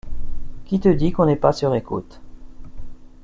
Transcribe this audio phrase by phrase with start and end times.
[0.65, 2.19] Qui te dit qu’on n’est pas sur écoute?